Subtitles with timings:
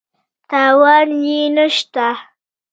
[0.49, 2.07] تاوان یې نه شته.